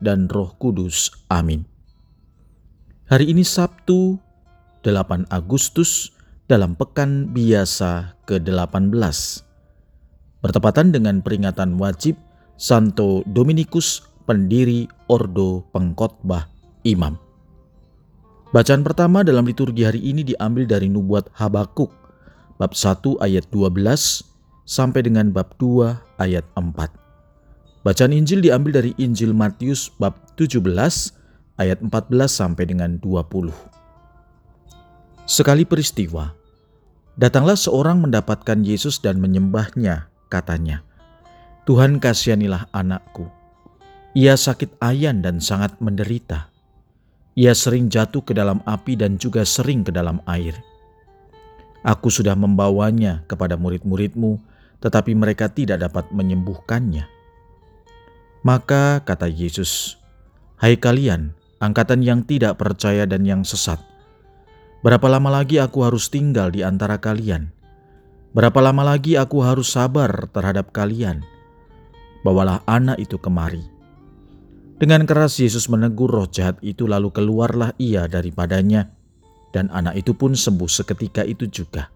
[0.00, 1.12] dan Roh Kudus.
[1.28, 1.68] Amin.
[3.06, 4.18] Hari ini Sabtu
[4.82, 6.10] 8 Agustus
[6.48, 8.96] dalam pekan biasa ke-18.
[10.40, 12.16] Bertepatan dengan peringatan wajib
[12.56, 16.48] Santo Dominikus pendiri Ordo Pengkhotbah
[16.82, 17.20] Imam.
[18.50, 21.92] Bacaan pertama dalam liturgi hari ini diambil dari Nubuat Habakuk
[22.58, 23.78] bab 1 ayat 12
[24.66, 27.09] sampai dengan bab 2 ayat 4.
[27.80, 30.60] Bacaan Injil diambil dari Injil Matius bab 17
[31.56, 31.88] ayat 14
[32.28, 33.48] sampai dengan 20.
[35.24, 36.36] Sekali peristiwa,
[37.16, 40.84] datanglah seorang mendapatkan Yesus dan menyembahnya, katanya,
[41.64, 43.32] Tuhan kasihanilah anakku.
[44.12, 46.52] Ia sakit ayan dan sangat menderita.
[47.32, 50.52] Ia sering jatuh ke dalam api dan juga sering ke dalam air.
[51.80, 54.36] Aku sudah membawanya kepada murid-muridmu,
[54.84, 57.19] tetapi mereka tidak dapat menyembuhkannya.
[58.40, 60.00] Maka kata Yesus,
[60.56, 63.76] Hai kalian, angkatan yang tidak percaya dan yang sesat.
[64.80, 67.52] Berapa lama lagi aku harus tinggal di antara kalian?
[68.32, 71.20] Berapa lama lagi aku harus sabar terhadap kalian?
[72.24, 73.60] Bawalah anak itu kemari.
[74.80, 78.88] Dengan keras Yesus menegur roh jahat itu lalu keluarlah ia daripadanya
[79.52, 81.92] dan anak itu pun sembuh seketika itu juga.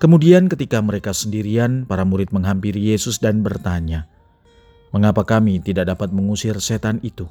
[0.00, 4.08] Kemudian ketika mereka sendirian, para murid menghampiri Yesus dan bertanya,
[4.92, 7.26] "Mengapa kami tidak dapat mengusir setan itu?"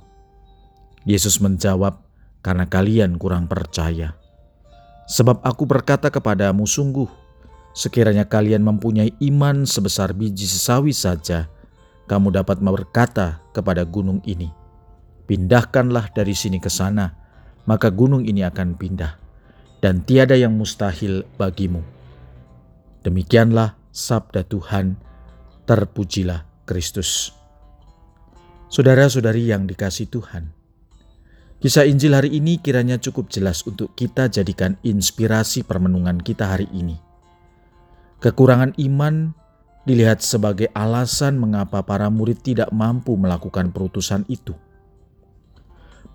[1.05, 2.01] Yesus menjawab,
[2.41, 4.17] "Karena kalian kurang percaya.
[5.09, 7.09] Sebab aku berkata kepadamu, sungguh,
[7.73, 11.50] sekiranya kalian mempunyai iman sebesar biji sesawi saja,
[12.05, 14.50] kamu dapat berkata kepada gunung ini,
[15.29, 17.16] Pindahkanlah dari sini ke sana,
[17.63, 19.16] maka gunung ini akan pindah,
[19.79, 21.81] dan tiada yang mustahil bagimu."
[23.01, 24.94] Demikianlah sabda Tuhan,
[25.66, 27.41] terpujilah Kristus.
[28.71, 30.47] Saudara-saudari yang dikasih Tuhan,
[31.59, 36.95] Kisah Injil hari ini kiranya cukup jelas untuk kita jadikan inspirasi permenungan kita hari ini.
[38.23, 39.35] Kekurangan iman
[39.83, 44.55] dilihat sebagai alasan mengapa para murid tidak mampu melakukan perutusan itu.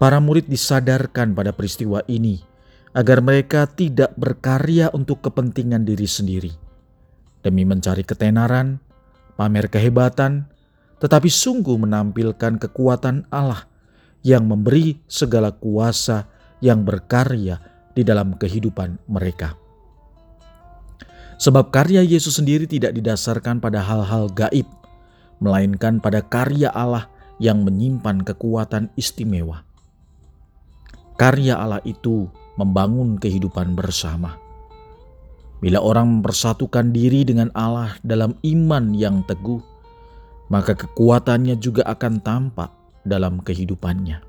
[0.01, 2.41] Para murid disadarkan pada peristiwa ini
[2.97, 6.53] agar mereka tidak berkarya untuk kepentingan diri sendiri,
[7.45, 8.81] demi mencari ketenaran,
[9.37, 10.56] pamer kehebatan,
[10.99, 13.65] tetapi sungguh menampilkan kekuatan Allah–
[14.27, 16.27] yang memberi segala kuasa
[16.59, 17.63] yang berkarya
[17.95, 19.55] di dalam kehidupan mereka.
[21.39, 24.67] Sebab karya Yesus sendiri tidak didasarkan pada hal-hal gaib,
[25.39, 27.07] melainkan pada karya Allah
[27.39, 29.63] yang menyimpan kekuatan istimewa.
[31.15, 32.27] Karya Allah itu
[32.59, 34.35] membangun kehidupan bersama.
[35.63, 39.61] Bila orang mempersatukan diri dengan Allah dalam iman yang teguh,
[40.49, 42.71] maka kekuatannya juga akan tampak
[43.03, 44.23] dalam kehidupannya.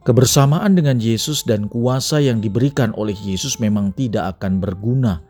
[0.00, 5.20] Kebersamaan dengan Yesus dan kuasa yang diberikan oleh Yesus memang tidak akan berguna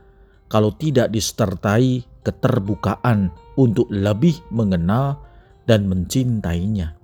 [0.46, 5.18] kalau tidak disertai keterbukaan untuk lebih mengenal
[5.66, 6.94] dan mencintainya.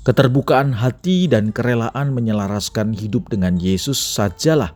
[0.00, 4.72] Keterbukaan hati dan kerelaan menyelaraskan hidup dengan Yesus sajalah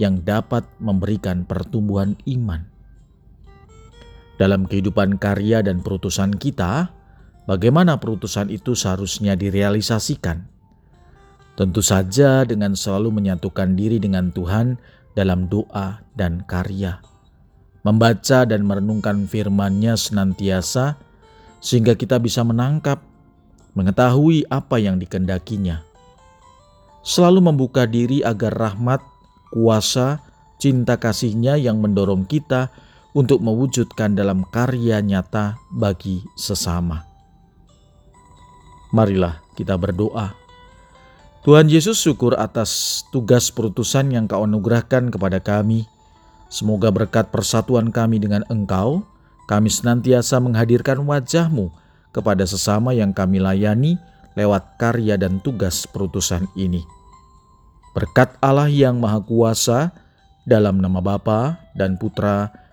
[0.00, 2.71] yang dapat memberikan pertumbuhan iman.
[4.40, 6.90] Dalam kehidupan karya dan perutusan kita,
[7.42, 10.46] Bagaimana perutusan itu seharusnya direalisasikan?
[11.58, 14.78] Tentu saja dengan selalu menyatukan diri dengan Tuhan
[15.18, 17.02] dalam doa dan karya.
[17.82, 20.94] Membaca dan merenungkan firman-Nya senantiasa
[21.58, 23.02] sehingga kita bisa menangkap,
[23.74, 25.82] mengetahui apa yang dikendakinya.
[27.02, 29.02] Selalu membuka diri agar rahmat,
[29.50, 30.22] kuasa,
[30.62, 32.70] cinta kasihnya yang mendorong kita
[33.12, 37.04] untuk mewujudkan dalam karya nyata bagi sesama.
[38.92, 40.36] Marilah kita berdoa.
[41.42, 45.88] Tuhan Yesus syukur atas tugas perutusan yang kau anugerahkan kepada kami.
[46.52, 49.02] Semoga berkat persatuan kami dengan engkau,
[49.48, 51.72] kami senantiasa menghadirkan wajahmu
[52.12, 53.96] kepada sesama yang kami layani
[54.36, 56.84] lewat karya dan tugas perutusan ini.
[57.92, 59.92] Berkat Allah yang Maha Kuasa,
[60.46, 62.61] dalam nama Bapa dan Putra